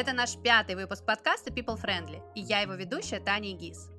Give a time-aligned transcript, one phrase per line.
[0.00, 3.90] Это наш пятый выпуск подкаста People Friendly, и я его ведущая Таня Гиз.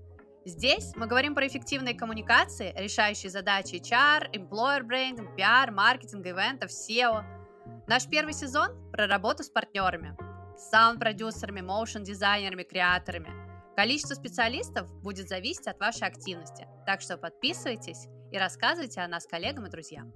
[0.45, 7.25] Здесь мы говорим про эффективные коммуникации, решающие задачи HR, employer branding, PR, маркетинг, ивентов, SEO.
[7.85, 10.15] Наш первый сезон про работу с партнерами,
[10.71, 13.33] саунд-продюсерами, моушн-дизайнерами, креаторами.
[13.75, 19.65] Количество специалистов будет зависеть от вашей активности, так что подписывайтесь и рассказывайте о нас коллегам
[19.65, 20.13] и друзьям.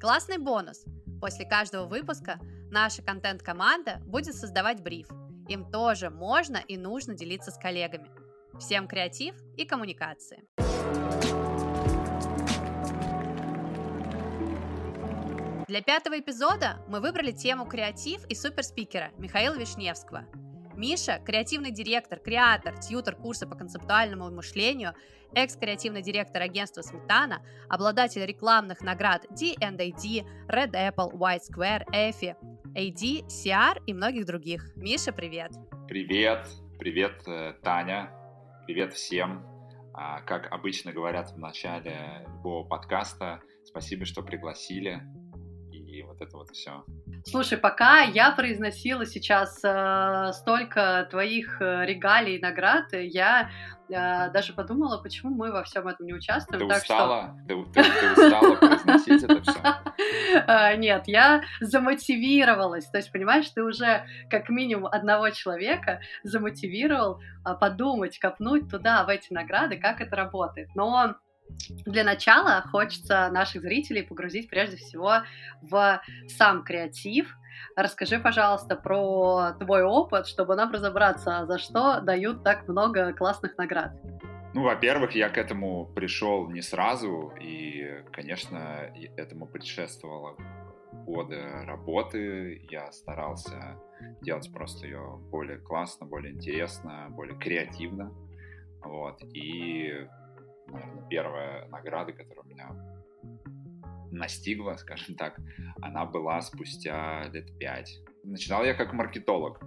[0.00, 0.84] Классный бонус!
[1.20, 2.40] После каждого выпуска
[2.74, 5.06] наша контент-команда будет создавать бриф.
[5.48, 8.10] Им тоже можно и нужно делиться с коллегами.
[8.58, 10.42] Всем креатив и коммуникации.
[15.68, 20.26] Для пятого эпизода мы выбрали тему креатив и суперспикера Михаила Вишневского.
[20.76, 24.94] Миша– креативный директор, креатор, тьютер курса по концептуальному мышлению,
[25.34, 32.36] экс-креативный директор агентства «Сметана», обладатель рекламных наград D&AD, Red Apple, White Square, EFI,
[32.74, 34.72] AD, CR и многих других.
[34.76, 35.52] Миша, привет!
[35.88, 36.46] Привет!
[36.78, 38.10] Привет, э, Таня!
[38.66, 39.46] Привет всем!
[39.92, 45.00] А, как обычно говорят в начале любого подкаста, спасибо, что пригласили
[45.94, 46.84] и вот это вот все.
[47.24, 53.50] Слушай, пока я произносила сейчас э, столько твоих э, регалий и наград, я
[53.88, 56.62] э, даже подумала, почему мы во всем этом не участвуем.
[56.62, 57.36] Ты так устала?
[57.46, 57.64] Что...
[57.72, 59.60] Ты, ты, ты устала произносить это все?
[60.46, 62.86] Э, нет, я замотивировалась.
[62.86, 69.08] То есть, понимаешь, ты уже как минимум одного человека замотивировал э, подумать, копнуть туда, в
[69.08, 70.68] эти награды, как это работает.
[70.74, 71.14] Но
[71.68, 75.22] для начала хочется наших зрителей погрузить прежде всего
[75.62, 77.34] в сам креатив.
[77.76, 83.92] Расскажи, пожалуйста, про твой опыт, чтобы нам разобраться, за что дают так много классных наград.
[84.54, 90.36] Ну, во-первых, я к этому пришел не сразу, и, конечно, этому предшествовало
[91.06, 92.64] годы работы.
[92.70, 93.76] Я старался
[94.22, 98.12] делать просто ее более классно, более интересно, более креативно.
[98.84, 99.22] Вот.
[99.34, 100.06] И
[100.68, 102.70] наверное, первая награда, которая меня
[104.10, 105.38] настигла, скажем так,
[105.80, 108.00] она была спустя лет пять.
[108.22, 109.60] Начинал я как маркетолог.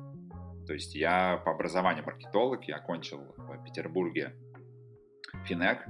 [0.65, 4.35] То есть я по образованию маркетолог, я окончил в Петербурге
[5.45, 5.87] Финек,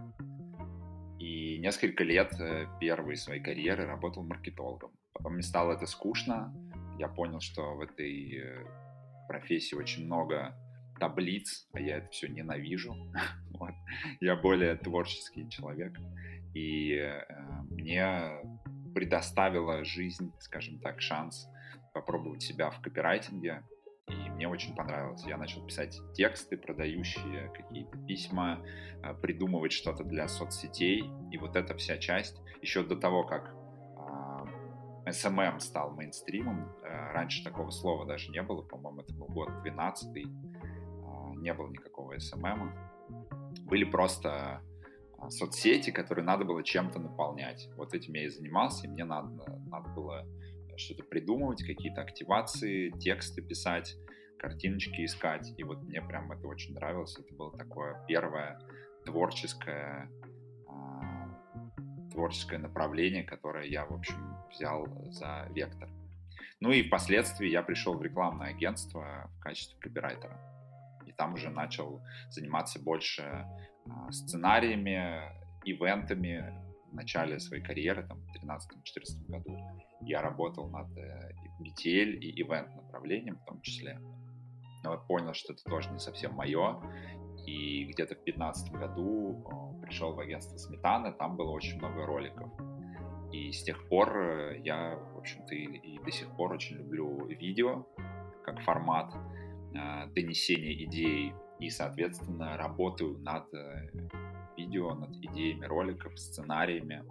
[1.19, 4.91] и несколько лет э, первой своей карьеры работал маркетологом.
[5.13, 6.53] Потом мне стало это скучно,
[6.99, 8.65] я понял, что в этой э,
[9.27, 10.55] профессии очень много
[10.99, 12.95] таблиц, а я это все ненавижу.
[13.51, 13.73] вот.
[14.19, 15.97] Я более творческий человек.
[16.53, 17.23] И э,
[17.69, 18.41] мне
[18.93, 21.47] предоставила жизнь, скажем так, шанс
[21.93, 23.63] попробовать себя в копирайтинге.
[24.07, 25.25] И мне очень понравилось.
[25.25, 28.63] Я начал писать тексты, продающие какие-то письма,
[29.03, 31.03] э, придумывать что-то для соцсетей.
[31.31, 33.57] И вот эта вся часть, еще до того, как
[35.07, 40.11] SMM стал мейнстримом, э, раньше такого слова даже не было, по-моему, это был год 12
[41.41, 42.71] не было никакого SMM.
[43.63, 44.61] Были просто
[45.17, 47.69] а, соцсети, которые надо было чем-то наполнять.
[47.75, 49.29] Вот этим я и занимался, и мне надо,
[49.67, 50.25] надо было
[50.77, 53.97] что-то придумывать, какие-то активации, тексты писать,
[54.37, 55.53] картиночки искать.
[55.57, 57.17] И вот мне прям это очень нравилось.
[57.17, 58.59] Это было такое первое
[59.05, 60.11] творческое,
[60.69, 64.15] э, творческое направление, которое я, в общем,
[64.51, 65.89] взял за вектор.
[66.59, 70.56] Ну и впоследствии я пришел в рекламное агентство в качестве копирайтера
[71.17, 73.23] там уже начал заниматься больше
[73.89, 75.21] а, сценариями,
[75.65, 76.53] ивентами
[76.91, 79.57] в начале своей карьеры, там, в 2013-2014 году.
[80.01, 83.99] Я работал над э, BTL и ивент направлением в том числе.
[84.83, 86.79] Но я понял, что это тоже не совсем мое.
[87.45, 92.49] И где-то в 2015 году пришел в агентство Сметана, там было очень много роликов.
[93.31, 97.25] И с тех пор э, я, в общем-то, и, и до сих пор очень люблю
[97.27, 97.85] видео
[98.43, 99.13] как формат.
[99.79, 103.89] А, донесения идей и, соответственно, работаю над э,
[104.57, 107.03] видео, над идеями роликов, сценариями,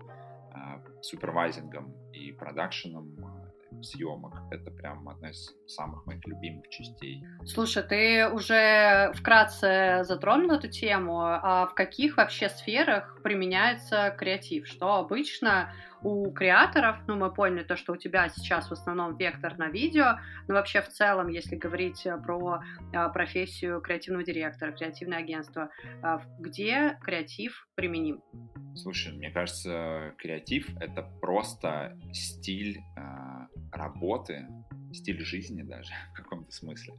[0.53, 3.17] а, супервайзингом и продакшеном
[3.82, 4.34] съемок.
[4.50, 7.25] Это прям одна из самых моих любимых частей.
[7.44, 11.20] Слушай, ты уже вкратце затронул эту тему.
[11.23, 14.67] А в каких вообще сферах применяется креатив?
[14.67, 19.56] Что обычно у креаторов, ну, мы поняли то, что у тебя сейчас в основном вектор
[19.58, 22.61] на видео, но вообще в целом, если говорить про
[22.94, 25.70] а, профессию креативного директора, креативное агентство,
[26.02, 28.22] а, где креатив применим?
[28.75, 33.36] Слушай, мне кажется, креатив— это просто стиль э,
[33.73, 34.47] работы,
[34.93, 36.95] стиль жизни даже в каком-то смысле,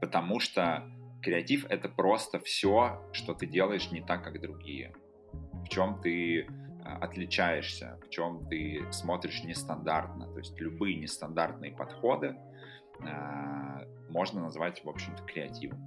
[0.00, 0.84] потому что
[1.22, 4.94] креатив— это просто все, что ты делаешь не так, как другие,
[5.64, 6.46] в чем ты
[6.84, 10.30] а, отличаешься, в чем ты смотришь нестандартно.
[10.32, 12.36] То есть любые нестандартные подходы
[13.00, 15.80] э, можно назвать, в общем-то, креативом.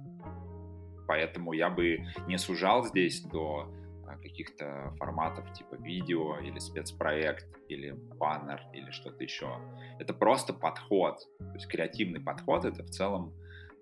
[1.08, 3.72] Поэтому я бы не сужал здесь до
[4.22, 9.58] каких-то форматов типа видео или спецпроект или баннер или что-то еще.
[9.98, 11.18] Это просто подход.
[11.38, 13.34] То есть креативный подход— это в целом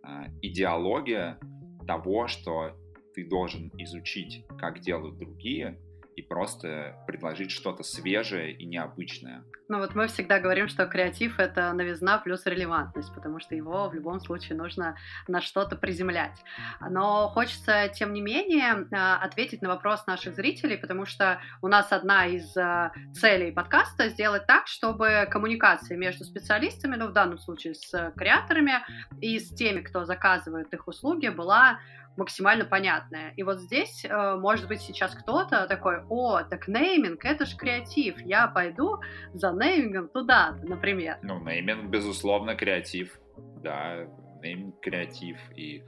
[0.05, 1.39] э, идеология
[1.87, 2.77] того, что
[3.15, 5.81] ты должен изучить, как делают другие,
[6.19, 9.45] и просто предложить что-то свежее и необычное.
[9.69, 13.95] Ну вот мы всегда говорим, что креатив— это новизна плюс релевантность, потому что его в
[13.95, 14.97] любом случае нужно
[15.29, 16.43] на что-то приземлять.
[16.81, 21.93] Но хочется, тем не менее, а, ответить на вопрос наших зрителей, потому что у нас
[21.93, 27.75] одна из а, целей подкаста— сделать так, чтобы коммуникация между специалистами, ну в данном случае
[27.75, 28.81] с креаторами
[29.21, 31.79] и с теми, кто заказывает их услуги, была
[32.19, 33.33] максимально понятная.
[33.37, 38.21] И вот здесь, э, может быть, сейчас кто-то такой, о, так нейминг, это же креатив,
[38.21, 38.99] я пойду
[39.33, 41.19] за неймингом туда, например.
[41.23, 43.19] Ну, нейминг, безусловно, креатив,
[43.63, 44.07] да,
[44.43, 45.85] нейминг креатив, и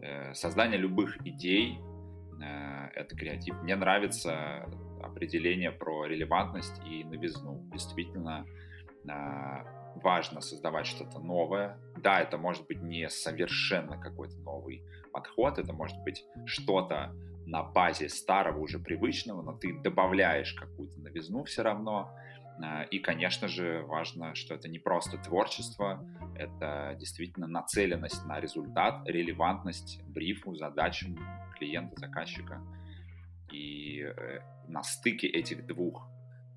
[0.00, 1.78] э, создание любых идей
[2.42, 3.62] э, это креатив.
[3.62, 4.66] Мне нравится
[5.02, 7.68] определение про релевантность и новизну.
[7.70, 8.46] Действительно,
[9.08, 11.78] э, важно создавать что-то новое.
[11.96, 14.82] Да, это может быть не совершенно какой-то новый
[15.12, 17.14] подход, это может быть что-то
[17.46, 22.12] на базе старого уже привычного, но ты добавляешь какую-то новизну все равно.
[22.62, 26.04] А, и, конечно же, важно, что это не просто творчество,
[26.34, 31.18] это действительно нацеленность на результат, релевантность брифу, задачам
[31.56, 32.60] клиента, заказчика.
[33.52, 36.08] И э, на стыке этих двух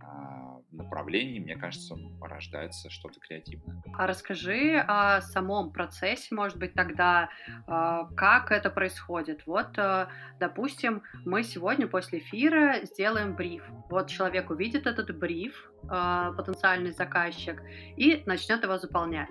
[0.09, 3.81] а, направлений, мне кажется, рождается что-то креативное.
[3.93, 7.29] А расскажи о самом процессе, может быть, тогда,
[7.67, 9.45] а, как это происходит.
[9.45, 10.09] Вот, а,
[10.39, 13.63] допустим, мы сегодня после эфира сделаем бриф.
[13.89, 17.61] Вот человек увидит этот бриф, потенциальный заказчик,
[17.95, 19.29] и начнет его заполнять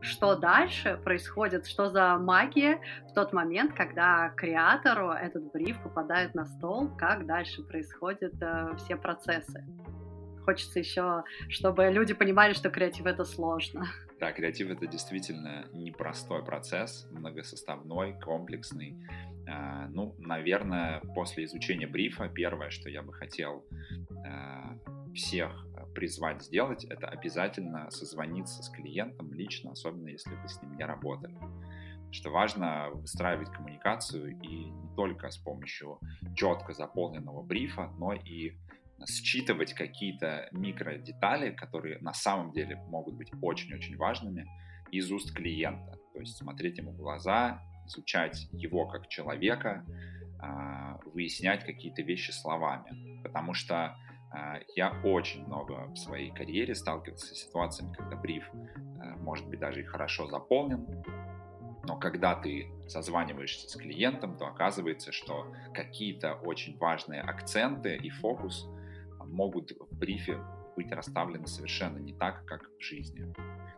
[0.00, 6.44] что дальше происходит, что за магия в тот момент, когда креатору этот бриф попадает на
[6.44, 9.64] стол, как дальше происходят э, все процессы
[10.48, 13.86] хочется еще, чтобы люди понимали, что креатив это сложно.
[14.18, 18.96] Да, креатив это действительно непростой процесс, многосоставной, комплексный.
[19.46, 23.62] А, ну, наверное, после изучения брифа первое, что я бы хотел
[24.26, 24.78] а,
[25.14, 30.84] всех призвать сделать, это обязательно созвониться с клиентом лично, особенно если вы с ним не
[30.84, 31.36] работали
[32.10, 36.00] что важно выстраивать коммуникацию и не только с помощью
[36.34, 38.56] четко заполненного брифа, но и
[39.06, 44.46] считывать какие-то микродетали, которые на самом деле могут быть очень-очень важными
[44.90, 45.98] из уст клиента.
[46.12, 49.84] То есть смотреть ему в глаза, изучать его как человека,
[50.40, 53.22] а, выяснять какие-то вещи словами.
[53.22, 53.96] Потому что
[54.30, 59.60] а, я очень много в своей карьере сталкивался с ситуациями, когда бриф а, может быть
[59.60, 60.86] даже и хорошо заполнен,
[61.88, 68.68] но когда ты созваниваешься с клиентом, то оказывается, что какие-то очень важные акценты и фокус
[69.28, 70.38] могут в брифе
[70.76, 73.32] быть расставлены совершенно не так, как в жизни.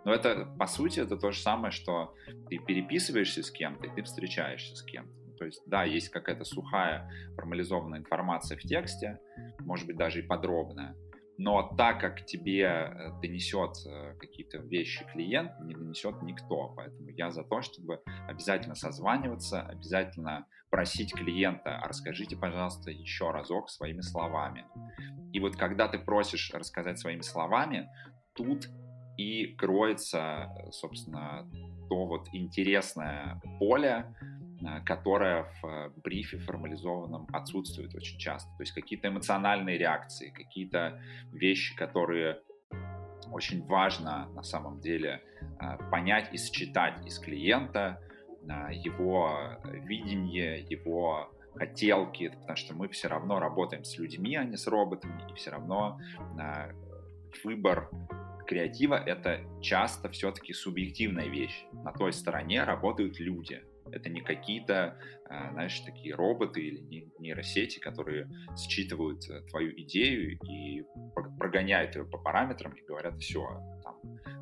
[0.05, 2.15] Но это, по сути, это то же самое, что
[2.49, 5.13] ты переписываешься с кем-то, и ты встречаешься с кем-то.
[5.39, 9.19] То есть, да, есть какая-то сухая формализованная информация в тексте,
[9.61, 10.95] может быть, даже и подробная,
[11.43, 16.75] но так как тебе э, донесет э, какие-то вещи клиент, не донесет никто.
[16.77, 23.71] Поэтому я за то, чтобы обязательно созваниваться, обязательно просить клиента, а расскажите, пожалуйста, еще разок
[23.71, 24.67] своими словами.
[25.33, 27.89] И вот когда ты просишь рассказать своими словами,
[28.35, 28.69] тут
[29.17, 31.49] и кроется, собственно,
[31.89, 34.07] то вот интересное поле,
[34.63, 38.51] Э, которая в э, брифе формализованном отсутствует очень часто.
[38.59, 41.01] То есть какие-то эмоциональные реакции, какие-то
[41.33, 42.41] вещи, которые
[43.33, 48.01] очень важно на самом деле э, понять и считать из клиента,
[48.73, 54.67] его видение, его хотелки, потому что мы все равно работаем с людьми, а не с
[54.67, 55.99] роботами, и все равно
[57.45, 57.91] выбор
[58.47, 61.65] креатива— это часто все-таки субъективная вещь.
[61.73, 68.29] На той стороне работают люди, это не какие-то, а, знаешь, такие роботы или нейросети, которые
[68.57, 70.85] считывают э, твою идею и
[71.39, 73.41] прогоняют ее по параметрам и говорят, все,
[73.83, 74.01] там,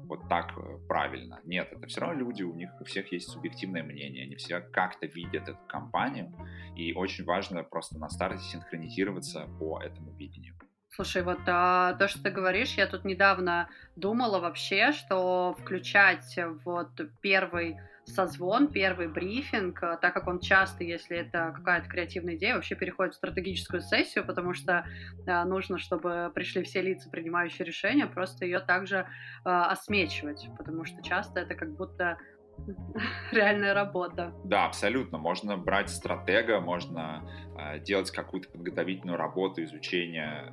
[0.08, 1.40] вот так э, правильно.
[1.44, 5.06] Нет, это все равно люди, у них у всех есть субъективное мнение, они все как-то
[5.06, 6.34] видят эту компанию,
[6.76, 10.54] и очень важно просто на старте синхронизироваться по этому видению.
[10.90, 16.88] Слушай, вот а, то, что ты говоришь, я тут недавно думала вообще, что включать вот
[17.20, 17.76] первый
[18.08, 23.14] созвон, первый брифинг, э, так как он часто, если это какая-то креативная идея, вообще переходит
[23.14, 24.84] в стратегическую сессию, потому что
[25.26, 29.04] э, нужно, чтобы пришли все лица, принимающие решения, просто ее также э,
[29.44, 32.18] осмечивать, потому что часто это как будто
[33.32, 34.32] реальная работа.
[34.44, 35.18] Да, абсолютно.
[35.18, 40.52] Можно брать стратега, можно э, делать какую-то подготовительную работу, изучение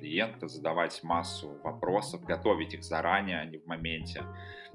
[0.00, 4.24] клиента, задавать массу вопросов, готовить их заранее, а не в моменте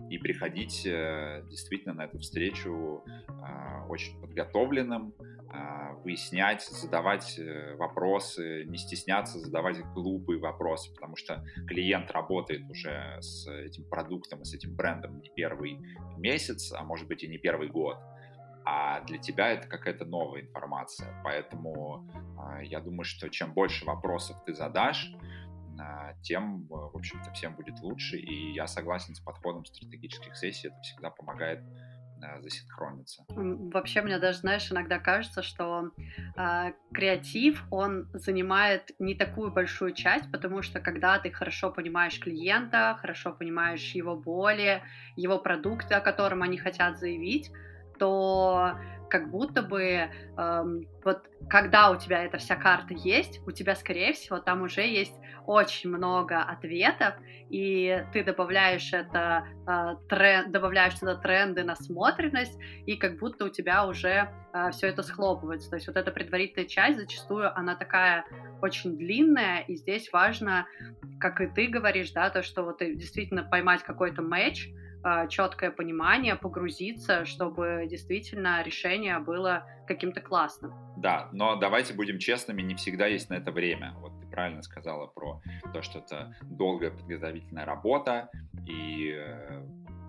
[0.10, 5.14] и приходить э, действительно на эту встречу а, очень подготовленным,
[5.50, 13.18] а, выяснять, задавать э, вопросы, не стесняться задавать глупые вопросы, потому что клиент работает уже
[13.22, 15.80] с этим продуктом с этим брендом не первый
[16.18, 17.98] месяц, а может быть и не первый год
[18.66, 21.22] а для тебя это какая-то новая информация.
[21.24, 22.08] Поэтому
[22.60, 25.12] э, я думаю, что чем больше вопросов ты задашь,
[26.22, 28.16] тем, в общем-то, всем будет лучше.
[28.16, 30.70] И я согласен с подходом стратегических сессий.
[30.70, 31.66] Это всегда помогает
[32.40, 33.26] засинхрониться.
[33.30, 35.92] Вообще, мне даже, знаешь, иногда кажется, что
[36.36, 42.98] э, креатив, он занимает не такую большую часть, потому что когда ты хорошо понимаешь клиента,
[43.02, 44.82] хорошо понимаешь его боли,
[45.16, 47.52] его продукты, о котором они хотят заявить,
[47.98, 48.78] то
[49.10, 54.14] как будто бы эм, вот когда у тебя эта вся карта есть, у тебя, скорее
[54.14, 57.14] всего, там уже есть очень много ответов,
[57.50, 63.86] и ты добавляешь это э, тренд, добавляешь туда тренды, насмотренность, и как будто у тебя
[63.86, 65.70] уже э, все это схлопывается.
[65.70, 68.26] То есть вот эта предварительная часть зачастую она такая
[68.62, 70.66] очень длинная, и здесь важно,
[71.20, 74.70] как и ты говоришь, да, то, что вот действительно поймать какой-то матч,
[75.30, 80.74] четкое понимание, погрузиться, чтобы действительно решение было каким-то классным.
[80.98, 83.94] Да, но давайте будем честными, не всегда есть на это время.
[84.00, 85.42] Вот ты правильно сказала про
[85.74, 88.30] то, что это долгая подготовительная работа,
[88.66, 89.64] и э,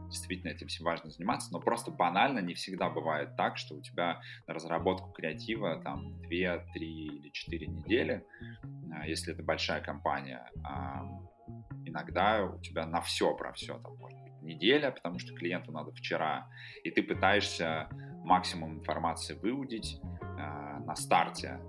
[0.09, 4.21] действительно этим всем важно заниматься, но просто банально не всегда бывает так, что у тебя
[4.47, 8.25] на разработку креатива там 2, 3 или 4 недели,
[8.93, 10.50] а, если это большая компания,
[11.85, 16.49] иногда у тебя на все про все там может неделя, потому что клиенту надо вчера,
[16.85, 17.88] и ты пытаешься
[18.25, 21.61] максимум информации выудить э, на старте.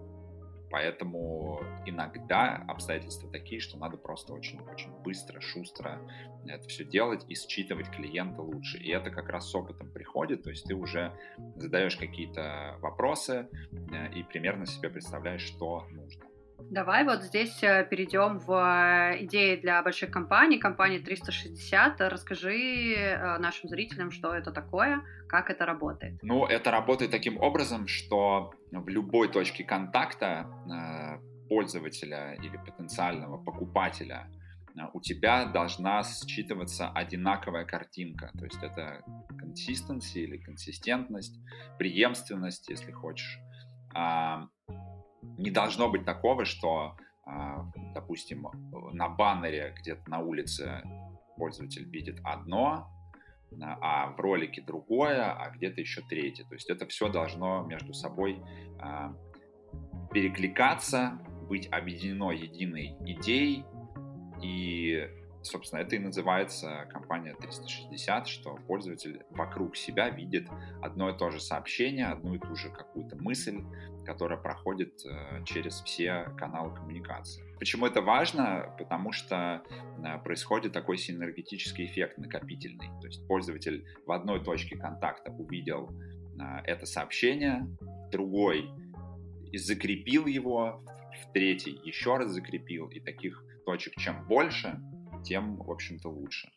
[0.69, 6.01] Поэтому иногда обстоятельства такие, что надо просто очень-очень быстро, шустро
[6.45, 8.77] это все делать и считывать клиента лучше.
[8.77, 11.13] И это как раз с опытом приходит, то есть ты уже
[11.55, 16.26] задаешь какие-то вопросы э, и примерно себе представляешь, что нужно.
[16.69, 22.01] Давай вот здесь э, перейдем в э, идеи для больших компаний, компании 360.
[22.01, 26.19] Расскажи э, нашим зрителям, что это такое, как это работает.
[26.21, 30.47] Ну, это работает таким образом, что в любой точке контакта
[31.47, 34.27] пользователя или потенциального покупателя
[34.93, 38.31] у тебя должна считываться одинаковая картинка.
[38.37, 39.03] То есть это
[39.39, 41.39] консистенция или консистентность,
[41.79, 43.39] преемственность, если хочешь
[45.21, 46.95] не должно быть такого, что,
[47.25, 48.47] а, допустим,
[48.93, 50.83] на баннере где-то на улице
[51.37, 52.89] пользователь видит одно,
[53.81, 56.43] а в ролике другое, а где-то еще третье.
[56.45, 58.41] То есть это все должно между собой
[58.79, 59.13] а,
[60.11, 63.63] перекликаться, быть объединено единой идеей
[64.41, 65.07] и
[65.47, 70.47] собственно, это и называется компания 360, что пользователь вокруг себя видит
[70.81, 73.61] одно и то же сообщение, одну и ту же какую-то мысль,
[74.05, 77.43] которая проходит э, через все каналы коммуникации.
[77.59, 78.73] Почему это важно?
[78.77, 79.63] Потому что
[80.03, 82.89] э, происходит такой синергетический эффект накопительный.
[83.01, 85.89] То есть пользователь в одной точке контакта увидел
[86.39, 87.67] э, это сообщение,
[88.11, 88.69] другой
[89.53, 90.83] закрепил его,
[91.21, 94.79] в третий еще раз закрепил, и таких точек чем больше,
[95.27, 96.49] тем, в общем-то, лучше.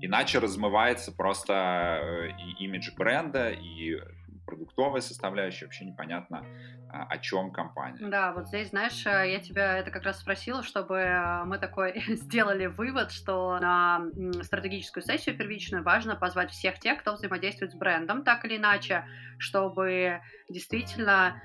[0.00, 3.98] Иначе размывается просто э, и имидж бренда, и
[4.44, 6.44] продуктовая составляющая, вообще непонятно,
[6.88, 8.06] а, о чем компания.
[8.08, 12.02] Да, вот здесь, знаешь, э, я тебя это как раз спросила, чтобы э, мы такой
[12.08, 14.02] сделали вывод, что на
[14.42, 19.04] стратегическую сессию первичную важно позвать всех тех, кто взаимодействует с брендом, так или иначе,
[19.38, 21.42] чтобы действительно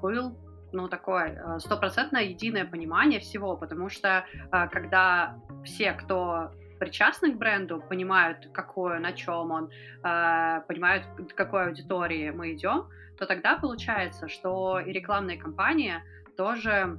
[0.00, 0.38] был
[0.72, 7.38] ну, такое э, стопроцентное единое понимание всего, потому что э, когда все, кто причастны к
[7.38, 12.88] бренду, понимают, какое, на чем он, э, понимают, к какой аудитории мы идем,
[13.18, 15.94] то тогда получается, что и рекламные кампании
[16.36, 16.98] тоже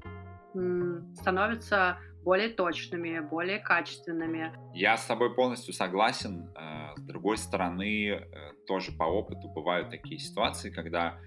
[1.15, 4.53] становятся более точными, более качественными.
[4.73, 6.47] Я с тобой полностью согласен.
[6.95, 8.27] С другой стороны,
[8.67, 11.17] тоже по опыту бывают такие ситуации, когда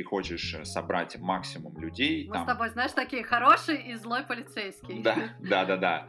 [0.00, 2.26] ты хочешь э, собрать максимум людей.
[2.26, 2.44] Мы там...
[2.44, 5.02] с тобой, знаешь, такие хороший и злой полицейский.
[5.02, 6.06] Да, да, да, да.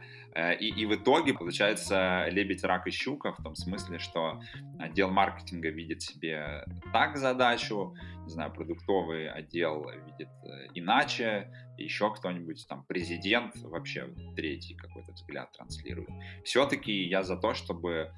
[0.54, 4.40] И, и в итоге получается лебедь, рак и щука в том смысле, что
[4.78, 7.94] отдел маркетинга видит себе так задачу,
[8.24, 15.52] не знаю, продуктовый отдел видит э, иначе, еще кто-нибудь, там, президент вообще третий какой-то взгляд
[15.52, 16.08] транслирует.
[16.44, 18.12] Все-таки я за то, чтобы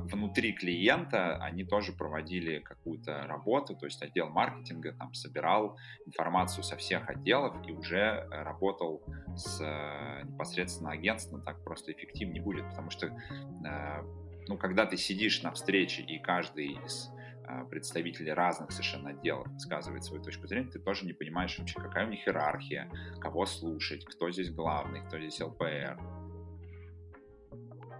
[0.00, 6.76] внутри клиента они тоже проводили какую-то работу, то есть отдел маркетинга там собирал информацию со
[6.76, 9.02] всех отделов и уже работал
[9.36, 14.02] с э, непосредственно агентством, так просто эффективнее будет, потому что э,
[14.48, 17.10] ну, когда ты сидишь на встрече и каждый из
[17.46, 22.06] э, представителей разных совершенно отделов высказывает свою точку зрения, ты тоже не понимаешь вообще, какая
[22.06, 26.23] у них иерархия, кого слушать, кто здесь главный, кто здесь ЛПР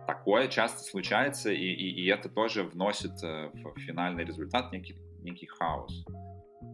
[0.07, 5.47] такое часто случается, и, и, и это тоже вносит э, в финальный результат некий, некий
[5.47, 6.05] хаос.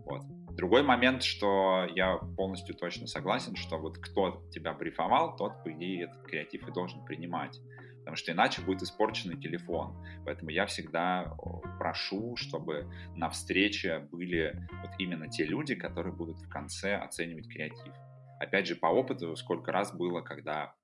[0.04, 0.22] Вот.
[0.54, 6.04] Другой момент, что я полностью точно согласен, что вот кто тебя брифовал, тот, по идее,
[6.04, 7.58] этот креатив и должен принимать.
[8.00, 9.94] Потому что иначе будет испорченный телефон.
[10.24, 11.36] Поэтому я всегда
[11.78, 17.94] прошу, чтобы на встрече были вот именно те люди, которые будут в конце оценивать креатив.
[18.40, 20.74] Опять же, по опыту, сколько раз было, когда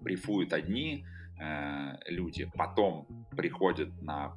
[0.00, 1.06] брифуют одни,
[1.40, 4.36] Э, люди потом приходят на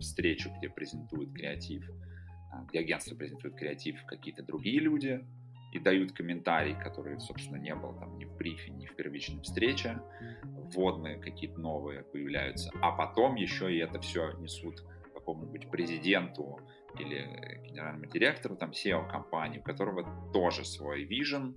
[0.00, 5.24] встречу, где презентуют креатив, э, где агентство презентует креатив, какие-то другие люди
[5.72, 10.00] и дают комментарии, которые, собственно, не было там ни в брифе, ни в первичной встрече,
[10.42, 14.82] вводные какие-то новые появляются, а потом еще и это все несут
[15.12, 16.60] какому-нибудь президенту
[16.98, 21.56] или генеральному директору там SEO компании, у которого тоже свой вижен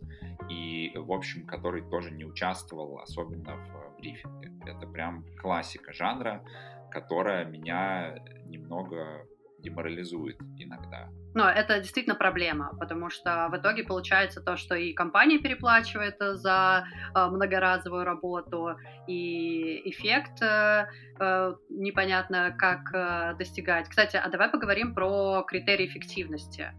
[0.49, 4.51] и, в общем, который тоже не участвовал особенно в брифинге.
[4.65, 6.43] Это прям классика жанра,
[6.91, 9.25] которая меня немного
[9.59, 11.09] деморализует иногда.
[11.35, 16.87] Но это действительно проблема, потому что в итоге получается то, что и компания переплачивает за
[17.15, 18.75] э, многоразовую работу,
[19.07, 20.87] и эффект э,
[21.19, 23.89] э, непонятно как э, достигать.
[23.89, 26.73] Кстати, а давай поговорим про критерии эффективности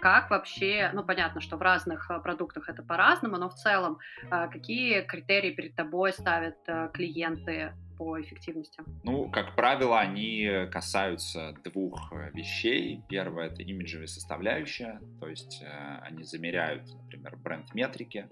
[0.00, 3.98] как вообще, ну понятно, что в разных э, продуктах это по-разному, но в целом
[4.30, 8.82] э, какие критерии перед тобой ставят э, клиенты по эффективности?
[9.04, 13.02] Ну, как правило, они касаются двух вещей.
[13.08, 15.62] Первое— это имиджевая составляющая, то есть
[16.02, 18.28] они замеряют, например, бренд-метрики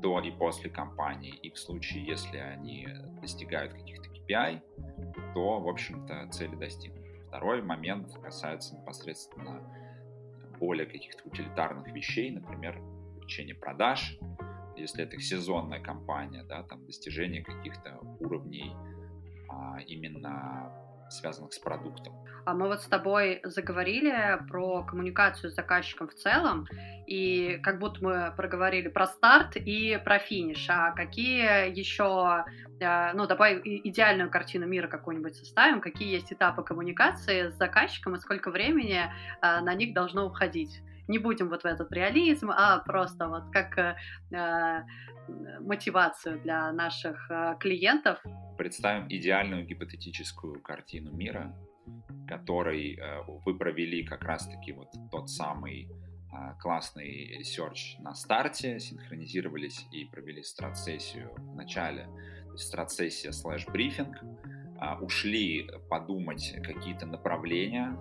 [0.00, 2.88] до и после кампании, и в случае, если они
[3.20, 4.60] достигают каких-то KPI,
[5.34, 7.22] то, в общем-то, цели достигнуты.
[7.28, 9.62] Второй момент касается непосредственно
[10.58, 12.78] более каких-то утилитарных вещей, например,
[13.16, 14.18] увеличение продаж,
[14.80, 18.72] если это сезонная кампания, да, там достижение каких-то уровней
[19.48, 20.72] а, именно
[21.10, 22.14] связанных с продуктом.
[22.46, 26.66] А мы вот с тобой заговорили про коммуникацию с заказчиком в целом,
[27.06, 30.66] и как будто мы проговорили про старт и про финиш.
[30.70, 32.44] А какие еще,
[32.80, 38.20] э, ну, давай идеальную картину мира какую-нибудь составим, какие есть этапы коммуникации с заказчиком и
[38.20, 40.80] сколько времени э, на них должно уходить?
[41.10, 44.84] Не будем вот в этот реализм, а просто вот как э,
[45.60, 48.18] мотивацию для наших клиентов.
[48.56, 51.54] Представим идеальную гипотетическую картину мира,
[52.28, 59.86] который э, вы провели как раз-таки вот тот самый э, классный research на старте, синхронизировались
[59.92, 62.08] и провели страт-сессию в начале,
[62.56, 67.96] страт-сессия слэш брифинг, э, ушли подумать какие-то направления,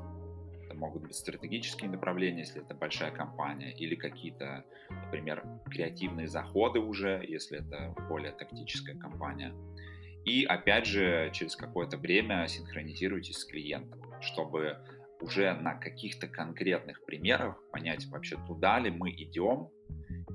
[0.79, 7.59] могут быть стратегические направления, если это большая компания, или какие-то, например, креативные заходы уже, если
[7.59, 9.53] это более тактическая компания.
[10.25, 14.77] И опять же, через какое-то время синхронизируйтесь с клиентом, чтобы
[15.21, 19.69] уже на каких-то конкретных примерах понять вообще, туда ли мы идем,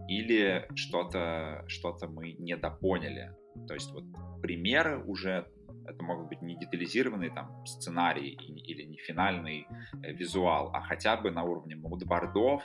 [0.09, 3.35] или что-то что мы недопоняли.
[3.67, 4.05] То есть вот
[4.43, 5.47] примеры уже,
[5.87, 9.67] это могут быть не детализированные там сценарии или не финальный
[10.03, 12.63] э, визуал, а хотя бы на уровне мудбордов,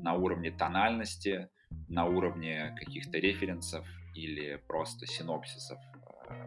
[0.00, 1.48] на уровне тональности,
[1.88, 5.78] на уровне каких-то референсов или просто синопсисов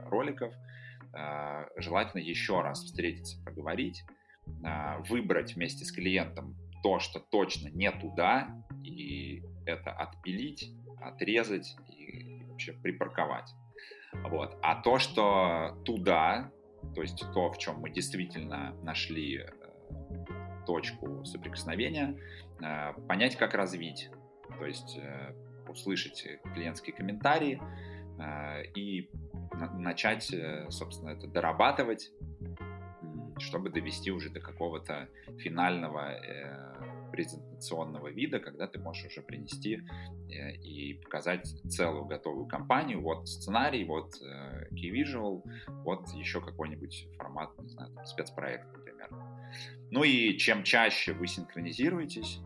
[0.08, 0.54] роликов.
[1.14, 4.04] А, желательно еще раз встретиться, поговорить,
[5.10, 8.48] выбрать вместе с клиентом то, что точно не туда,
[8.84, 13.50] и это отпилить, отрезать и вообще припарковать.
[14.24, 14.58] Вот.
[14.62, 16.52] А то, что туда,
[16.94, 19.48] то есть то, в чем мы действительно нашли э,
[20.66, 22.20] точку соприкосновения,
[22.62, 24.10] э, понять, как развить.
[24.58, 25.34] То есть э,
[25.68, 27.62] услышать клиентские комментарии
[28.76, 29.10] и
[29.74, 30.34] начать,
[30.70, 32.12] собственно, это дорабатывать,
[33.40, 36.14] чтобы довести уже до какого-то финального
[37.16, 39.80] презентационного вида, когда ты можешь уже принести
[40.30, 43.02] э, и показать целую готовую компанию.
[43.02, 45.44] Вот сценарий, вот э, key visual,
[45.86, 49.10] вот еще какой-нибудь формат, не знаю, там, спецпроект, например.
[49.92, 52.42] Ну и чем чаще вы синхронизируетесь,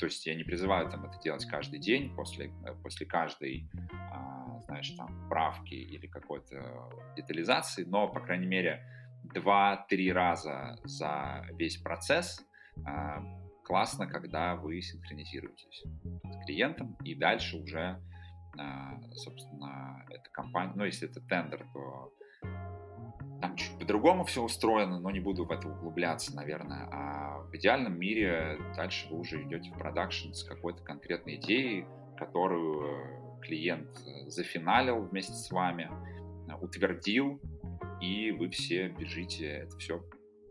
[0.00, 3.70] то есть я не призываю там это делать каждый день после, э, после каждой,
[4.10, 8.84] а, знаешь, там правки или какой-то детализации, но, по крайней мере,
[9.32, 12.44] два-три раза за весь процесс
[12.84, 13.22] а,
[13.66, 18.00] классно, когда вы синхронизируетесь с клиентом, и дальше уже,
[18.56, 22.12] а, собственно, эта компания, ну, если это тендер, то
[23.40, 26.88] там чуть по-другому все устроено, но не буду в это углубляться, наверное.
[26.92, 33.40] А в идеальном мире дальше вы уже идете в продакшн с какой-то конкретной идеей, которую
[33.42, 33.90] клиент
[34.28, 35.90] зафиналил вместе с вами,
[36.60, 37.40] утвердил,
[38.00, 40.02] и вы все бежите это все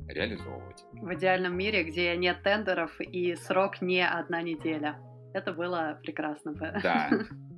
[0.08, 0.84] реализовывать.
[0.94, 4.98] В идеальном мире, где нет тендеров и срок не одна неделя.
[5.34, 6.80] Это было прекрасно бы.
[6.82, 7.10] Да,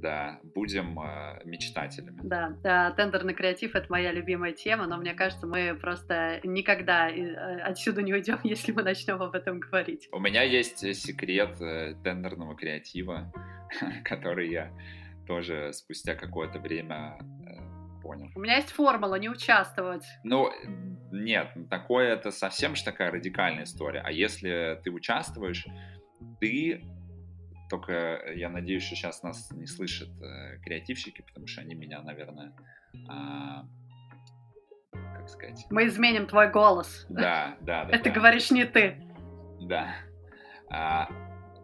[0.00, 2.20] да, будем э, мечтателями.
[2.22, 7.60] Да, да, тендерный креатив это моя любимая тема, но мне кажется, мы просто никогда э,
[7.60, 10.08] отсюда не уйдем, если мы начнем об этом говорить.
[10.12, 13.32] У меня есть секрет э, тендерного креатива,
[14.04, 14.72] который я
[15.26, 17.37] тоже спустя какое-то время э,
[18.02, 18.30] понял.
[18.34, 20.04] У меня есть формула не участвовать.
[20.24, 20.50] Ну,
[21.12, 24.00] нет, такое это совсем же такая радикальная история.
[24.00, 25.66] А если ты участвуешь,
[26.40, 26.82] ты
[27.68, 32.00] только э, я надеюсь, что сейчас нас не слышат э, креативщики, потому что они меня,
[32.02, 32.52] наверное,
[33.08, 33.66] а,
[34.92, 35.66] как сказать...
[35.70, 37.06] Мы изменим твой голос.
[37.08, 37.90] Да, да, да.
[37.92, 38.10] Это да.
[38.10, 38.96] говоришь не ты.
[39.60, 39.94] Да.
[40.70, 41.08] А,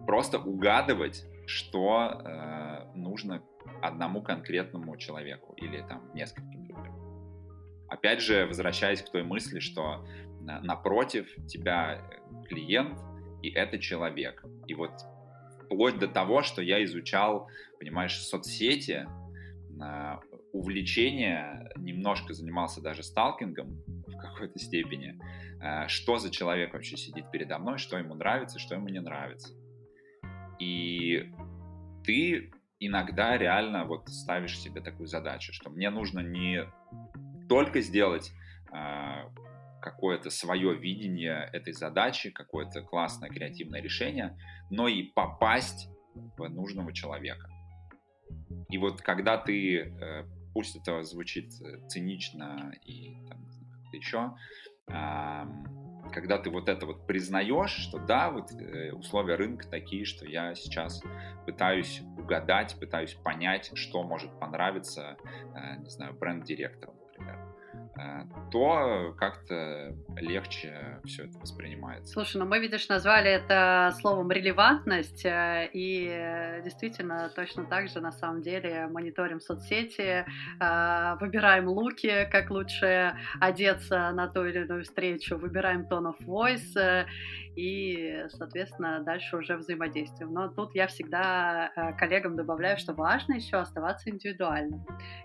[0.06, 3.42] просто угадывать, что э, нужно
[3.82, 6.94] одному конкретному человеку или там нескольким людям.
[7.88, 10.06] Опять же, возвращаясь к той мысли, что
[10.40, 12.00] напротив тебя
[12.48, 12.98] клиент
[13.42, 14.44] и это человек.
[14.66, 14.92] И вот
[15.62, 17.48] вплоть до того, что я изучал,
[17.78, 19.06] понимаешь, соцсети,
[20.52, 25.20] увлечение, немножко занимался даже сталкингом в какой-то степени,
[25.60, 29.52] э, что за человек вообще сидит передо мной, что ему нравится, что ему не нравится.
[30.60, 31.28] И
[32.04, 32.52] ты
[32.86, 36.64] иногда реально вот ставишь себе такую задачу, что мне нужно не
[37.48, 38.32] только сделать
[38.72, 39.28] э,
[39.80, 44.36] какое-то свое видение этой задачи, какое-то классное креативное решение,
[44.70, 47.48] но и попасть в нужного человека.
[48.70, 53.44] И вот когда ты, э, пусть это звучит э, цинично и там,
[53.92, 54.34] еще,
[56.14, 60.54] когда ты вот это вот признаешь, что да, вот э, условия рынка такие, что я
[60.54, 61.02] сейчас
[61.44, 65.16] пытаюсь угадать, пытаюсь понять, что может понравиться,
[65.78, 67.36] не знаю, бренд-директору, например.
[67.36, 67.53] Э,
[68.50, 72.12] то как-то легче все это воспринимается.
[72.12, 78.12] Слушай, ну мы, видишь, назвали это словом релевантность, э, и действительно точно так же на
[78.12, 80.24] самом деле мониторим соцсети,
[80.60, 87.06] э, выбираем луки, как лучше одеться на ту или иную встречу, выбираем tone of voice,
[87.56, 90.32] и, соответственно, дальше уже взаимодействуем.
[90.32, 94.84] Но тут я всегда э, коллегам добавляю, что важно еще оставаться индивидуальным.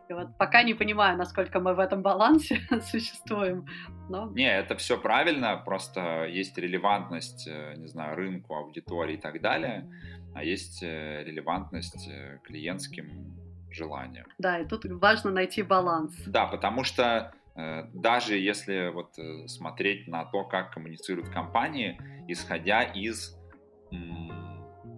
[0.10, 2.38] И вот пока не понимаю, насколько мы в этом балансе
[2.82, 3.65] существуем.
[4.10, 4.32] Но...
[4.32, 9.89] Не, это все правильно, просто есть релевантность, э, не знаю, рынку, аудитории и так далее,
[10.34, 12.10] а есть э, релевантность
[12.43, 13.38] клиентским
[13.71, 14.25] желаниям.
[14.38, 16.15] Да, и тут важно найти баланс.
[16.25, 22.84] Да, потому что Э, даже если вот э, смотреть на то, как коммуницируют компании, исходя
[22.84, 23.38] из,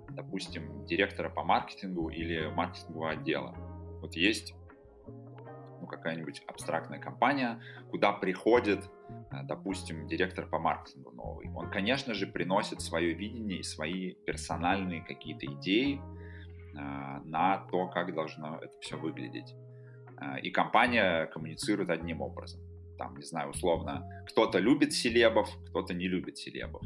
[0.10, 3.56] допустим, директора по маркетингу или маркетингового отдела.
[4.02, 4.54] Вот есть
[5.92, 8.90] какая-нибудь абстрактная компания, куда приходит,
[9.32, 11.50] э, допустим, директор по маркетингу новый.
[11.56, 16.02] Он, конечно же, приносит свое видение и свои персональные какие-то идеи
[16.74, 19.54] на то, как должно это все выглядеть.
[20.22, 22.62] Э, и компания коммуницирует одним образом.
[22.98, 26.84] Там, не знаю, условно, кто-то любит селебов, кто-то не любит селебов.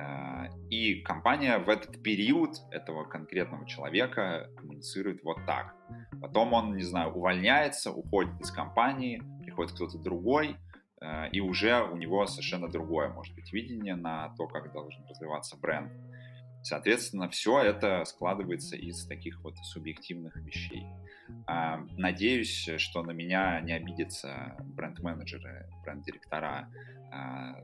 [0.00, 5.74] Э, и компания в этот период этого конкретного человека коммуницирует вот так.
[6.20, 10.56] Потом он, не знаю, увольняется, уходит из компании, приходит кто-то другой,
[11.00, 15.56] э, и уже у него совершенно другое, может быть, видение на то, как должен развиваться
[15.56, 15.92] бренд.
[16.62, 20.84] Соответственно, все это складывается из таких вот субъективных вещей.
[21.46, 26.68] А, надеюсь, что на меня не обидятся бренд-менеджеры, бренд-директора
[27.10, 27.54] а,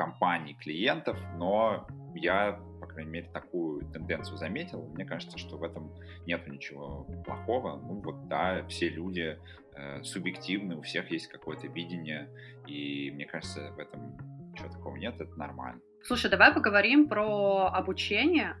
[0.00, 4.88] компаний, клиентов, но я, по крайней мере, такую тенденцию заметил.
[4.94, 5.92] Мне кажется, что в этом
[6.24, 7.76] нет ничего плохого.
[7.76, 9.38] Ну вот да, все люди
[9.74, 12.30] э, субъективны, у всех есть какое-то видение,
[12.66, 14.16] и мне кажется, в этом
[14.52, 15.82] ничего такого нет, это нормально.
[16.02, 18.56] Слушай, давай поговорим про обучение.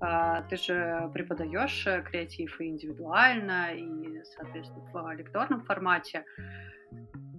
[0.00, 6.24] А, ты же преподаешь э, креатив и индивидуально, и, соответственно, в лекторном формате.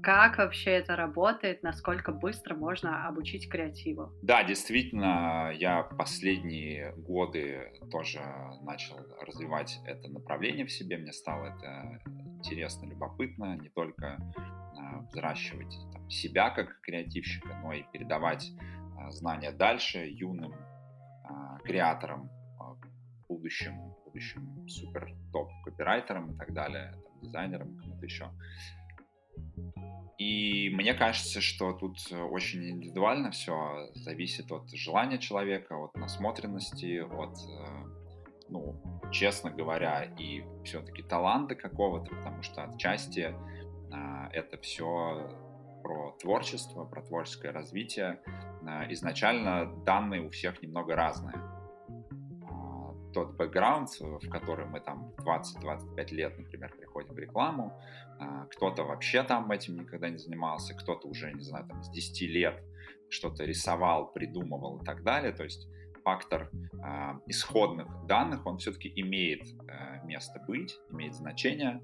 [0.06, 1.64] Как вообще это работает?
[1.64, 4.14] Насколько быстро можно обучить креативу?
[4.22, 8.22] Да, действительно, я последние годы тоже
[8.62, 11.00] начал развивать это направление в себе.
[11.00, 12.00] Мне стало это
[12.38, 14.20] интересно, любопытно, не только
[14.78, 18.52] а, взращивать там, себя как креативщика, но и передавать
[19.00, 20.54] а, знания дальше юным
[21.24, 22.30] а, креаторам,
[23.28, 28.30] будущим, будущим супер топ копирайтерам и так далее, там, дизайнерам, кому-то еще.
[30.18, 37.38] И мне кажется, что тут очень индивидуально все зависит от желания человека, от насмотренности, от,
[38.50, 43.36] ну, честно говоря, и все-таки таланта какого-то, потому что отчасти
[44.32, 45.30] это все
[45.84, 48.22] про творчество, про творческое развитие.
[48.90, 51.36] Изначально данные у всех немного разные
[53.16, 57.80] тот бэкграунд, в который мы там 20-25 лет, например, приходим в рекламу,
[58.20, 62.22] а, кто-то вообще там этим никогда не занимался, кто-то уже, не знаю, там с 10
[62.28, 62.62] лет
[63.10, 65.32] что-то рисовал, придумывал и так далее.
[65.32, 65.70] То есть
[66.04, 71.82] фактор э, исходных данных, он все-таки имеет э, место быть, имеет значение.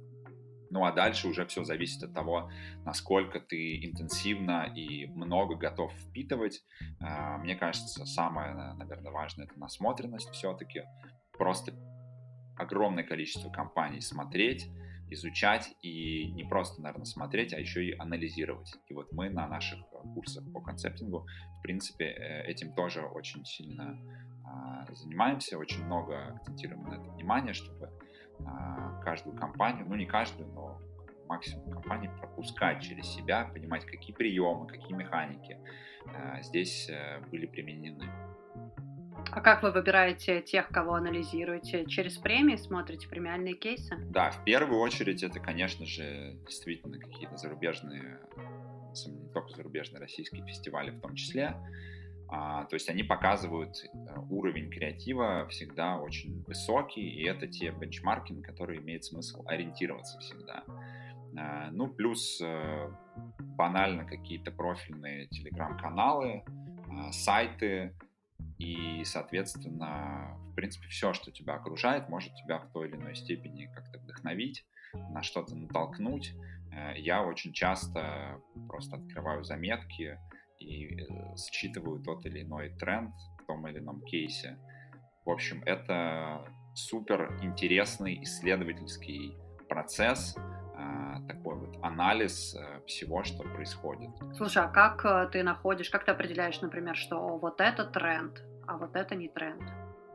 [0.69, 2.49] Ну а дальше уже все зависит от того,
[2.85, 6.61] насколько ты интенсивно и много готов впитывать.
[6.99, 10.83] Э, мне кажется, самое, наверное, важное это насмотренность все-таки
[11.37, 11.73] просто
[12.57, 14.69] огромное количество компаний смотреть,
[15.09, 18.73] изучать и не просто, наверное, смотреть, а еще и анализировать.
[18.87, 19.79] И вот мы на наших
[20.13, 21.27] курсах по концептингу,
[21.59, 23.99] в принципе, э, этим тоже очень сильно
[24.45, 27.91] а, занимаемся, очень много акцентируем на это внимание, чтобы
[28.45, 30.79] а, каждую компанию, ну не каждую, но
[31.27, 35.57] максимум компаний пропускать через себя, понимать, какие приемы, какие механики
[36.05, 38.09] а, здесь э, были применены.
[39.31, 41.85] А как вы выбираете тех, кого анализируете?
[41.85, 43.95] Через премии смотрите премиальные кейсы?
[44.09, 48.19] Да, в первую очередь это, конечно же, действительно какие-то зарубежные,
[49.07, 51.55] не только зарубежные, российские фестивали в том числе.
[52.33, 58.31] А, то есть они показывают э, уровень креатива всегда очень высокий, и это те бенчмарки,
[58.31, 60.63] на которые имеет смысл ориентироваться всегда.
[61.37, 62.89] А, ну, плюс э,
[63.57, 66.45] банально какие-то профильные телеграм-каналы,
[66.89, 67.93] а, сайты,
[68.57, 73.71] и, соответственно, в принципе, все, что тебя окружает, может тебя в той или иной степени
[73.73, 76.33] как-то вдохновить, на что-то натолкнуть.
[76.71, 80.19] Э, я очень часто просто открываю заметки
[80.59, 84.57] и э, считываю тот или иной тренд в том или ином кейсе.
[85.25, 89.37] В общем, это супер интересный исследовательский
[89.69, 90.35] процесс,
[91.27, 94.09] такой вот анализ э, всего, что происходит.
[94.35, 98.95] Слушай, а как ты находишь, как ты определяешь, например, что вот этот тренд, а вот
[98.95, 99.61] это не тренд?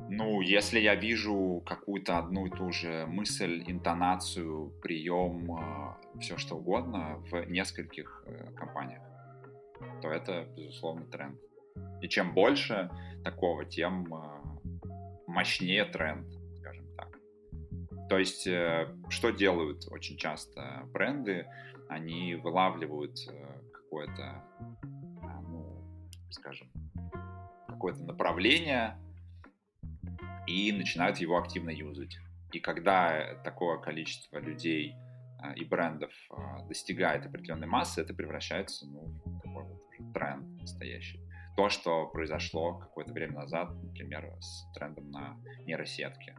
[0.08, 6.56] Ну, если я вижу какую-то одну и ту же мысль, интонацию, прием, э, все что
[6.56, 9.02] угодно в нескольких э, компаниях,
[10.02, 11.40] то это, безусловно, тренд.
[12.00, 12.90] И чем больше
[13.24, 14.40] такого, тем э,
[15.26, 16.26] мощнее тренд.
[18.08, 21.46] То есть, что делают очень часто бренды?
[21.88, 23.16] Они вылавливают
[23.72, 24.44] какое-то,
[25.22, 26.70] ну, скажем,
[27.66, 28.96] какое-то направление
[30.46, 32.18] и начинают его активно юзать.
[32.52, 34.94] И когда такое количество людей
[35.40, 41.20] а, и брендов а, достигает определенной массы, это превращается ну, в такой вот тренд настоящий.
[41.56, 46.36] То, что произошло какое-то время назад, например, с трендом на нейросетки.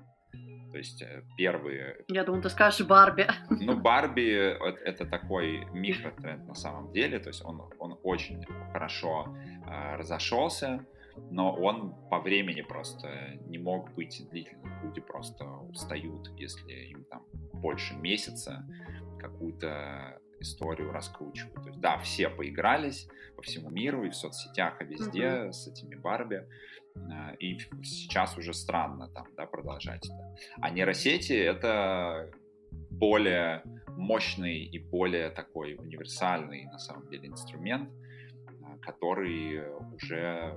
[0.78, 2.06] То есть э, первые...
[2.08, 3.26] Я думаю, ты скажешь Барби.
[3.50, 4.30] Ну, Барби—
[4.86, 9.36] это такой микротренд на самом деле, то есть он, он очень хорошо
[9.66, 10.86] э, разошелся,
[11.32, 13.08] но он по времени просто
[13.48, 14.72] не мог быть длительным.
[14.84, 18.64] Люди просто устают, если им там больше месяца
[19.18, 21.64] какую-то историю раскручивают.
[21.64, 25.52] То есть, да, все поигрались по всему миру и в соцсетях, и везде mm-hmm.
[25.52, 26.48] с этими Барби.
[27.12, 30.36] А, и сейчас уже странно там, да, продолжать это.
[30.62, 32.32] А нейросети— это
[32.90, 37.90] более мощный и более такой универсальный, на самом деле, инструмент,
[38.64, 40.56] а, который уже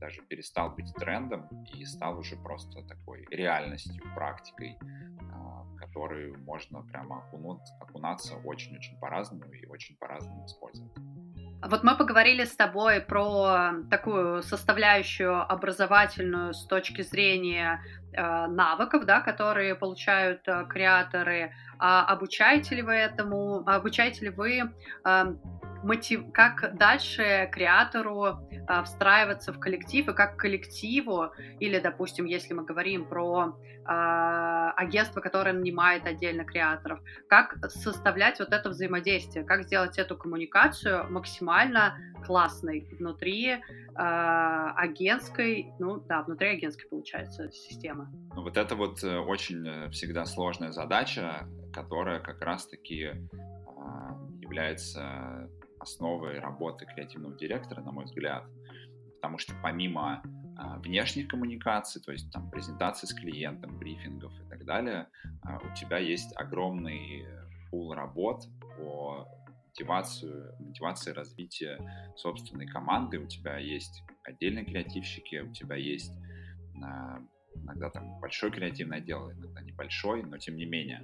[0.00, 7.18] даже перестал быть трендом и стал уже просто такой реальностью, практикой, в которую можно прямо
[7.18, 10.92] окунуть, окунаться очень-очень по-разному и очень по-разному использовать.
[11.62, 19.20] Вот мы поговорили с тобой про такую составляющую образовательную с точки зрения э, навыков, да,
[19.20, 21.52] которые получают э, креаторы.
[21.78, 23.62] А обучаете ли вы этому?
[23.68, 24.72] Обучаете ли вы
[25.04, 25.34] э,
[25.82, 32.64] мотив, как дальше креатору а, встраиваться в коллектив и как коллективу, или, допустим, если мы
[32.64, 39.98] говорим про а, агентство, которое нанимает отдельно креаторов, как составлять вот это взаимодействие, как сделать
[39.98, 43.56] эту коммуникацию максимально классной внутри
[43.96, 48.08] а, агентской, ну да, внутри агентской получается системы.
[48.34, 55.48] Ну, вот это вот э, очень э, всегда сложная задача, которая как раз-таки а, является
[55.80, 58.44] основой работы креативного директора, на мой взгляд,
[59.16, 60.22] потому что помимо
[60.56, 65.08] а, внешних коммуникаций, то есть там презентации с клиентом, брифингов и так далее,
[65.42, 67.26] а, у тебя есть огромный
[67.70, 68.44] пул работ
[68.76, 69.26] по
[69.66, 71.78] мотивацию, мотивации развития
[72.16, 76.12] собственной команды, у тебя есть отдельные креативщики, у тебя есть
[77.54, 81.02] иногда там большой креативный отдел, иногда небольшой, но тем не менее.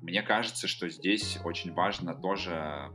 [0.00, 2.90] Мне кажется, что здесь очень важно тоже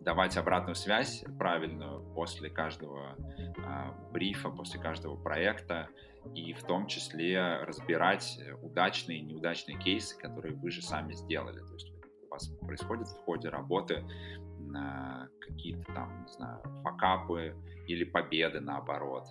[0.00, 5.88] давать обратную связь правильную после каждого э, брифа, после каждого проекта,
[6.34, 11.60] и в том числе разбирать удачные и неудачные кейсы, которые вы же сами сделали.
[11.60, 11.92] То есть
[12.26, 19.24] у вас происходит в ходе работы э, какие-то там, не знаю, факапы или победы наоборот.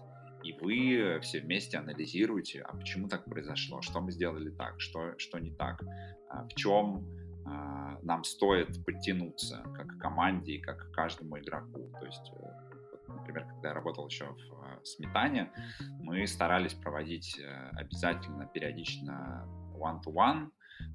[0.48, 5.40] И вы все вместе анализируете, а почему так произошло, что мы сделали так, что, что
[5.40, 5.84] не так,
[6.30, 7.06] а, в чем
[7.46, 11.92] а, нам стоит подтянуться как команде и как каждому игроку.
[12.00, 15.52] То есть, э, например, когда я работал еще в э, Сметане,
[16.00, 20.50] мы старались проводить э, обязательно периодично one-to-one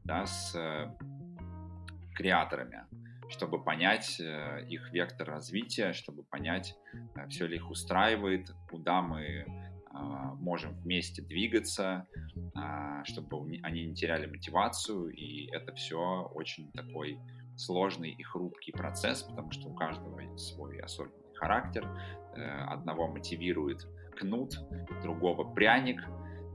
[0.04, 0.56] да, с
[2.14, 2.86] креаторами,
[3.33, 6.77] чтобы понять их вектор развития, чтобы понять,
[7.29, 9.47] все ли их устраивает, куда мы
[9.95, 12.07] а, можем вместе двигаться,
[12.55, 17.18] а, чтобы они не теряли мотивацию, и это все очень такой
[17.57, 21.87] сложный и хрупкий процесс, потому что у каждого свой особенный характер.
[22.35, 24.55] Э, одного мотивирует кнут,
[25.03, 26.03] другого пряник,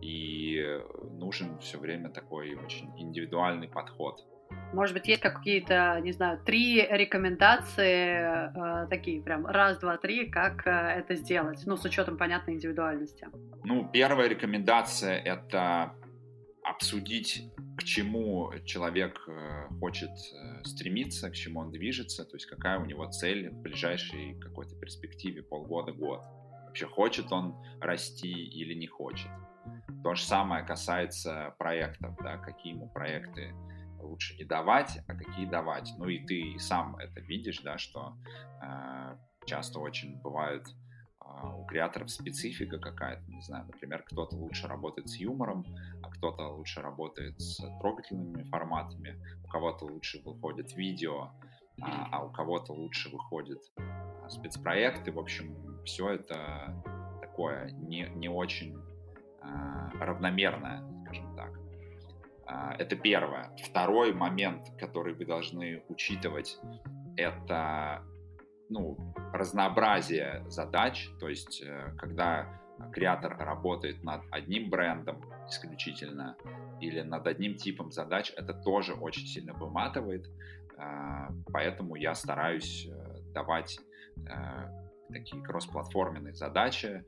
[0.01, 0.79] и
[1.11, 4.25] нужен все время такой очень индивидуальный подход.
[4.73, 10.67] Может быть, есть какие-то, не знаю, три рекомендации, э, такие прям раз, два, три, как
[10.67, 13.27] э, это сделать, ну, с учетом понятной индивидуальности.
[13.63, 15.93] Ну, первая рекомендация— это
[16.67, 22.79] обсудить, к чему человек э, хочет э, стремиться, к чему он движется, то есть какая
[22.79, 26.23] у него цель в ближайшей какой-то перспективе полгода-год.
[26.65, 29.29] Вообще, хочет он расти или не хочет.
[30.03, 33.53] То же самое касается проектов, да, какие ему проекты
[33.99, 35.93] лучше не давать, а какие давать.
[35.97, 38.15] Ну и ты сам это видишь, да, что
[38.61, 40.67] э, часто очень бывает
[41.21, 45.65] э, у креаторов специфика какая-то, не знаю, например, кто-то лучше работает с юмором,
[46.03, 51.31] а кто-то лучше работает с трогательными форматами, у кого-то лучше выходит видео,
[51.81, 55.11] а, а у кого-то лучше выходит а, спецпроекты.
[55.11, 56.83] В общем, все это
[57.21, 58.75] такое не, не очень
[59.41, 61.66] э, равномерное, скажем так.
[62.47, 63.51] А, это первое.
[63.63, 66.57] Второй момент, который вы должны учитывать,
[67.17, 68.03] это
[68.69, 68.97] ну,
[69.33, 71.09] разнообразие задач.
[71.19, 72.47] То есть, э, когда
[72.93, 76.37] креатор работает над одним брендом исключительно
[76.79, 80.25] или над одним типом задач, это тоже очень сильно выматывает.
[80.77, 83.77] А, поэтому я стараюсь э, давать
[84.15, 87.03] э, такие кроссплатформенные задачи,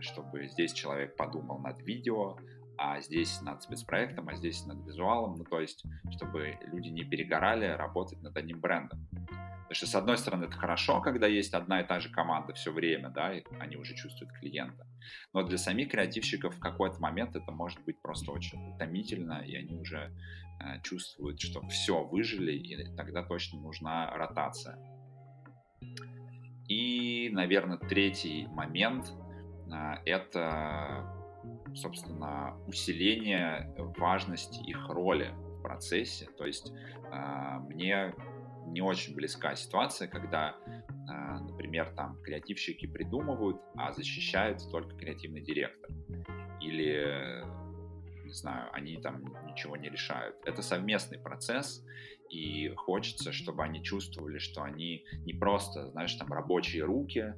[0.00, 2.36] чтобы здесь человек подумал над видео,
[2.84, 7.66] а здесь над спецпроектом, а здесь над визуалом, ну то есть, чтобы люди не перегорали
[7.66, 9.06] работать над одним брендом.
[9.12, 12.72] Потому что, с одной стороны, это хорошо, когда есть одна и та же команда все
[12.72, 14.84] время, да, и они уже чувствуют клиента.
[15.32, 19.76] Но для самих креативщиков в какой-то момент это может быть просто очень утомительно, и они
[19.76, 20.12] уже
[20.60, 24.76] э, чувствуют, что все, выжили, и тогда точно нужна ротация.
[26.66, 29.12] И, наверное, третий момент
[29.72, 31.21] э,— это
[31.74, 36.28] собственно, усиление важности их роли в процессе.
[36.36, 36.72] То есть
[37.12, 38.14] э, мне
[38.66, 45.90] не очень близка ситуация, когда, э, например, там креативщики придумывают, а защищает только креативный директор.
[46.60, 47.44] Или,
[48.24, 50.36] не знаю, они там ничего не решают.
[50.44, 51.84] Это совместный процесс,
[52.30, 57.34] и хочется, чтобы они чувствовали, что они не просто, знаешь, там рабочие руки,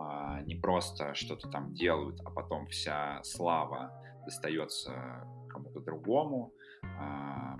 [0.00, 3.92] а, не просто что-то там делают, а потом вся слава
[4.24, 7.56] достается кому-то другому, а,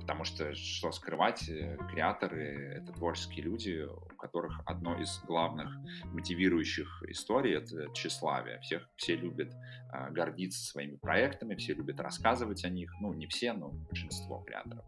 [0.00, 5.68] потому что, что скрывать, э, креаторы— это творческие люди, у которых одно из главных
[6.04, 8.58] мотивирующих историй— это тщеславие.
[8.60, 9.52] Всех, все любят
[9.92, 14.84] а, гордиться своими проектами, все любят рассказывать о них, ну, не все, но большинство креаторов.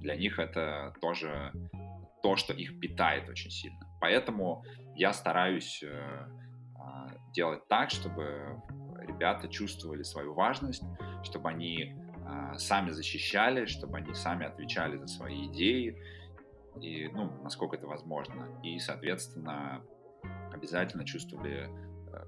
[0.00, 1.52] Для них это тоже
[2.24, 3.86] то, что их питает очень сильно.
[4.00, 4.64] Поэтому
[4.96, 6.26] я стараюсь э,
[6.74, 8.62] а, делать так, чтобы
[9.06, 10.82] ребята чувствовали свою важность,
[11.22, 11.94] чтобы они
[12.26, 16.02] а, сами защищали, чтобы они сами отвечали за свои идеи,
[16.80, 18.48] и, ну, насколько это возможно.
[18.62, 19.84] И, соответственно,
[20.50, 21.68] обязательно чувствовали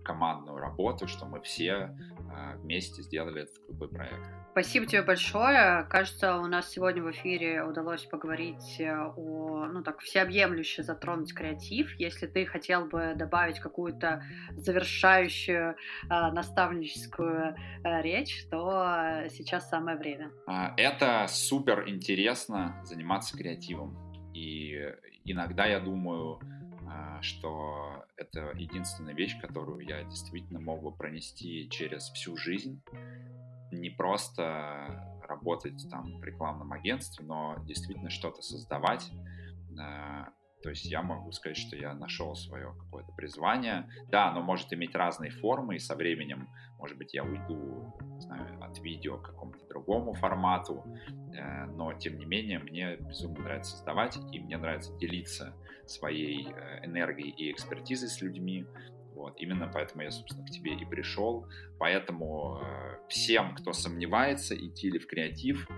[0.04, 1.96] командную работу, что мы все
[2.30, 4.26] а, вместе сделали этот крутой проект.
[4.52, 5.84] Спасибо тебе большое.
[5.90, 11.92] Кажется, у нас сегодня в эфире удалось поговорить э, о, ну так, всеобъемлюще затронуть креатив.
[11.98, 14.22] Если ты хотел бы добавить какую-то
[14.52, 15.76] завершающую э,
[16.08, 20.30] наставническую э, речь, то сейчас самое время.
[20.46, 23.94] А, это супер интересно заниматься креативом.
[24.32, 24.74] И
[25.26, 26.40] иногда я думаю,
[27.22, 32.82] что это единственная вещь, которую я действительно мог бы пронести через всю жизнь
[33.72, 39.10] не просто работать там в рекламном агентстве, но действительно что-то создавать.
[40.66, 43.88] То есть я могу сказать, что я нашел свое какое-то призвание.
[44.08, 46.48] Да, оно может иметь разные формы, и со временем,
[46.80, 50.84] может быть, я уйду не знаю, от видео к какому-то другому формату,
[51.32, 55.54] э, но тем не менее мне безумно нравится создавать, и мне нравится делиться
[55.86, 58.66] своей э, энергией и экспертизой с людьми,
[59.14, 61.46] вот, именно поэтому я, собственно, к тебе и пришел.
[61.78, 65.68] Поэтому э, всем, кто сомневается, идти ли в креатив,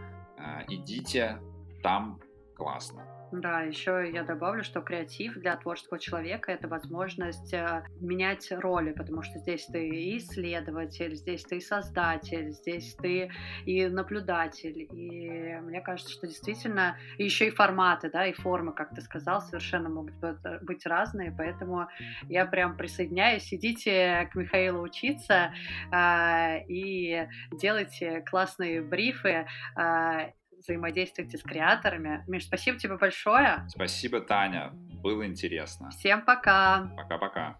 [0.69, 1.41] идите,
[1.83, 2.21] там
[2.59, 3.07] классно.
[3.31, 9.21] Да, еще я добавлю, что креатив для творческого человека это возможность э, менять роли, потому
[9.23, 13.31] что здесь ты и исследователь, здесь ты и создатель, здесь ты
[13.67, 14.89] и наблюдатель.
[14.91, 19.91] И мне кажется, что действительно еще и форматы, да, и формы, как ты сказал, совершенно
[19.91, 20.15] могут
[20.63, 21.87] быть разные, поэтому
[22.31, 23.53] я прям присоединяюсь.
[23.53, 25.53] Идите к Михаилу учиться
[25.93, 29.47] э, и делайте классные брифы.
[29.77, 32.25] Э, взаимодействуйте с креаторами.
[32.27, 33.67] Миш, спасибо тебе большое.
[33.69, 34.71] Спасибо, Таня.
[34.73, 35.91] Было интересно.
[35.91, 36.91] Всем пока.
[36.97, 37.57] Пока-пока.